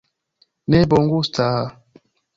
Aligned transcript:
Ne 0.69 0.79
bongusta... 0.93 1.47